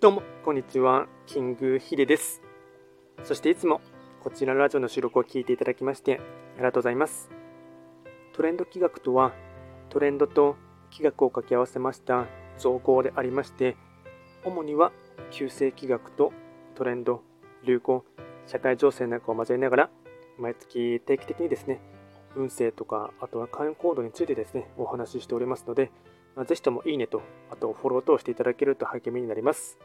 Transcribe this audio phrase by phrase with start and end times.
[0.00, 1.08] どうも、こんにちは。
[1.26, 2.40] キングヒデです。
[3.22, 3.82] そしていつも
[4.24, 6.22] こちらのラジオの収録を聞いていただきまして
[6.54, 7.28] ありがとうございます。
[8.32, 9.34] トレンド企画とは、
[9.90, 10.56] トレンドと
[10.90, 13.76] 企画を掛け合わせました造語でありまして、
[14.42, 14.90] 主には
[15.30, 16.32] 旧世企画と
[16.76, 17.22] トレンド、
[17.66, 18.02] 流行、
[18.46, 19.90] 社会情勢なんかを交えながら、
[20.38, 21.78] 毎月定期的にですね、
[22.34, 25.90] 運勢とか、あとは会員行動についてですね、お話ししておりますので、
[26.46, 27.20] ぜひともいいねと、
[27.50, 29.78] あとフォロー等していただけると励みになります。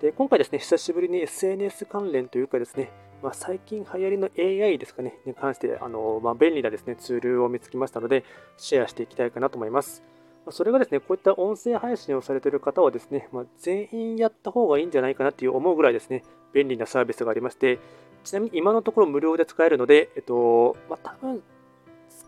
[0.00, 2.90] で今回ですね、久しぶりに SNS 関連というかですね、
[3.22, 8.22] まあ、最近流行りの AI ですかね、に関してあの、まあ、便利なですね、ツールを見つけましたので、
[8.58, 10.02] シェアしていきたいかなと思います。
[10.50, 17.78] それがですね、こういった音声配信をされている方はですね、まあ、全員やった方がいいんじゃないかなっていう思うぐらいですね、便利なサービスがありまして、
[18.22, 21.42] ちなみに今のところ無料で使えるので、えっと、まあ、多分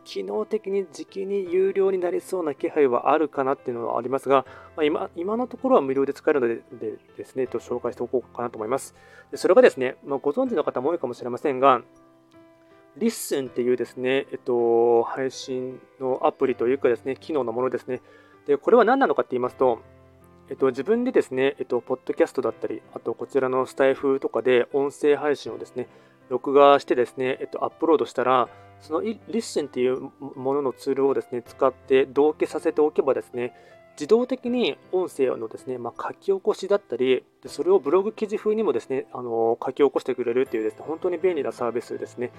[0.09, 8.95] 機能的に時期に有料になりそうな気配はあるかなっていうのはありますが、まあ、今今のところは無料で使えるのででですね、と紹介しておこうかなと思います。
[9.31, 11.83] でそれがですね、まあ、ご存知の方も多いかもしれませんが、
[12.97, 18.01] リッスンっていうですね、えっと、配信のアプリというかですね、機能のものですね。
[18.47, 19.81] で、これは何なのかって言いますと、
[20.49, 25.87] えっと、自分でですね、えっと、ポッドキャストだったり、あとこちらのスタイフとかで音声配信をですね、
[26.31, 28.49] 録画してですね、えっと、アップロードしたら、
[28.81, 33.55] その LISTEN っていうもののツールをですね、使って同期させておけばですね、
[33.99, 42.31] 自動的に音声のですね、まあ、書き起こしだったり、それをブログ記事風にもですね、あの書き起こしてくれるっていうですね、本当に便利なサービスですね。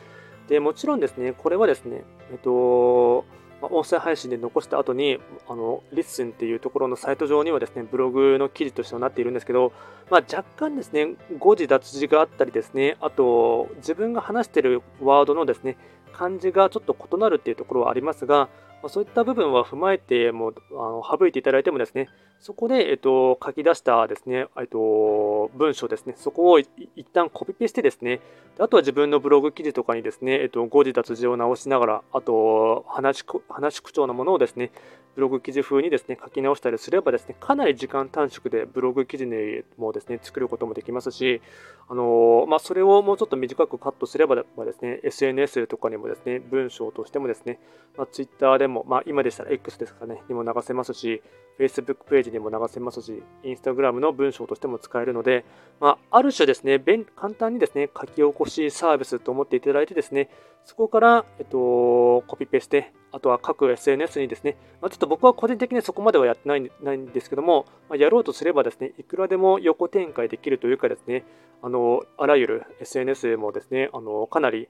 [0.48, 3.26] で、もちろんですね、これはですね、えっと、
[3.62, 9.73] まあ音声配信で残した後に、あの、 LISTEN っていうところのサイト上にはですね、ブログの記事としてはなっているんですけど、
[10.10, 15.78] まあ、若干ですね、誤字脱字があったりですね、あと、自分が話しているワードのですね、
[16.14, 18.50] 漢字がちょっと異なるっていうところはありますが、
[18.82, 22.08] ま、そういった部分は踏まえてもあの省いていただいてもですね、
[22.40, 26.68] そこで、えっと、書き出したですね、えっと、文章ですね、そこを一
[27.14, 28.22] 旦コピペしてですね、
[28.58, 34.72] あとは自分のブログ記事とかにですね、えっと、誤字脱字を直しながら、あと話、話口調のものをですね、
[35.20, 41.42] ブログ記事風にですね、書き直したりすればですね、かなり時間短縮でブログ記事にもですね、作ることもできますし、
[41.90, 47.60] あのまあ、それをもうちょっと短くカットすればですね、SNS とかにもですね、文章としてもですね、
[47.98, 51.22] まあ、Twitter でも、まあ、今でしたら X ですかね、にも流せますし、
[51.59, 55.43] Facebook ページにも流せますし、Instagram の文章としても使えるので、
[55.81, 56.81] まあ、ある種ですね、
[57.15, 60.30] 簡単にですね、書き起こしサービスと思っていただいてですね、
[60.64, 71.26] そこから、えっと、コピペして、あとは各 SNS にですね、まあ、ちょっと僕は個人的にそこまではやってないないんですけども、まあ、やろうとすればですね、いくらでも横展開できるというかですね、
[71.61, 74.70] あのあらゆる SNS もですね、あのかなり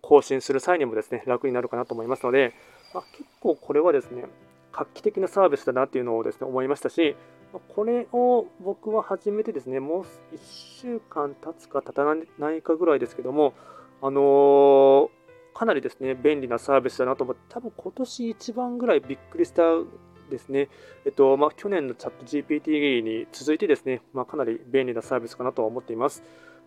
[0.00, 2.54] 更新する際にもですね、楽になるかなと思いますので、
[2.94, 4.24] まあ、結構これはですね、
[4.78, 7.16] 画期的なサービスだなっていうのをですね、思いましたし、
[7.74, 10.38] これを僕は始めてですね、もう1
[10.80, 13.54] 週間経つか経たないかぐらいですけども、
[14.00, 15.08] あのー、
[15.54, 19.62] かなりですね、便利なサービスだなと思って、多分今年一番ぐらいびっくりした
[20.30, 20.68] ですね。
[21.04, 26.22] えっと、まあ、去年のチャット GPT に続いてですね、まあ、かなり便利なサービスかなとは思っています。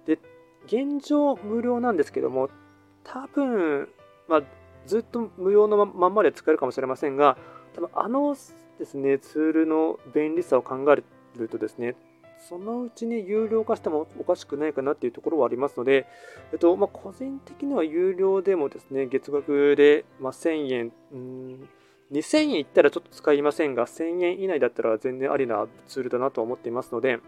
[0.06, 0.20] で、
[0.66, 2.50] 現状無料なんですけども、
[3.04, 3.88] 多分、
[4.28, 4.42] まあ、
[4.88, 7.38] ずっと無料のまんまで使えるかもしれませんが、
[7.76, 8.36] 多分あの
[8.80, 11.04] ですね、ツールの便利さを考え
[11.40, 11.96] るとですね、
[12.50, 16.08] そのうちに有料化してもおかしくないかなっていうところはありますので、
[16.52, 21.70] えっとまあ、個人的には有料でもですね、月額で、まあ、1000円、うん
[22.12, 27.20] 2000円いったらちょっと使いませんが、1000円以内だったら全然ありなツールだなと思っていますので、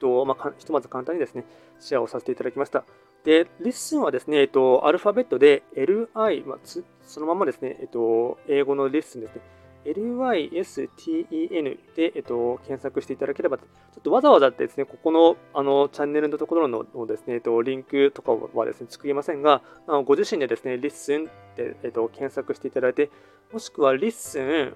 [0.00, 1.44] とまあ、ひとまず簡単にですね、
[1.78, 2.84] シェアをさせていただきました。
[3.24, 9.42] で、 LISTEN はですね、えっと、アルファベットで LI、まあ、そのままですね、えっと、英語の listen ですね。
[9.84, 13.64] LISTEN で、えっと、検索していただければ、ちょ
[13.98, 21.24] っとわざわざですね、ここのあのチャンネルのところのですね、えっと、リンクとかはですね、作りませんが、あのご自身でですね、 LISTEN
[21.56, 23.10] で、えっと、検索していただいて、
[23.52, 24.74] もしくは LISTEN、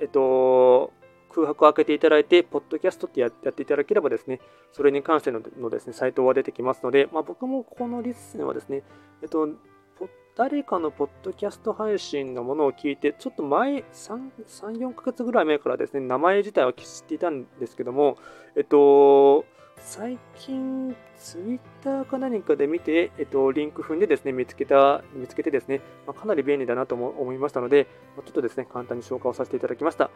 [0.00, 0.92] えっと、
[1.32, 4.40] 空白を開けていただいて、ポッドキャストってやっていただければですね、
[4.72, 8.82] それに関してののですね、サイトは出てきますので、まあ、僕もこの LISTEN はですね、
[9.22, 9.48] えっと、
[10.34, 18.16] 誰かのポッドキャスト配信のものを聞いて、ちょっと前、3、3 4ヶ月ぐらい前からですね、名前自体は知っていたんですけども、
[18.56, 19.44] えっと、
[19.76, 30.10] 最近、ツイッターか何かで見て、えっと、リンク踏んでですね、見つけた、見つけてですね、まあ、かなり便利だなと思いましたので、ちょっとですね、簡単に紹介をさせていただきました。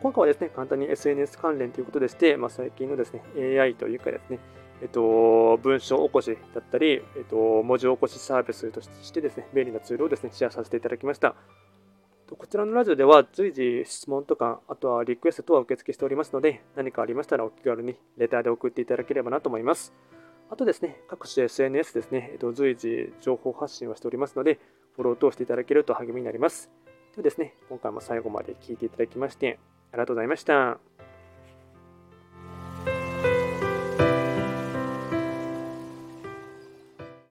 [0.00, 3.22] 今回はですね、簡単に SNS 関連ということでして、まあ、最近のですね、
[3.60, 4.38] AI というかですね、
[4.82, 11.34] えっと、文章起こしだったり、えっと、文字起こしサービスとしてですね、便利なツールをですね、シェアさせていただきました。
[12.36, 19.94] こちらのラジオでは随時質問とか、あとはリクエスト等は受付しておりますので、何かありましたらお気軽にレターで送っていただければなと思います。
[20.50, 24.58] あとですね、各種 SNS ですね、えっと、随時情報発信をしておりますので、
[24.96, 26.70] フォローを通していただけると励みになります。
[27.12, 29.58] ではですね、今回も最後まで聞いていただきまして、
[29.94, 30.80] ありがとうございました。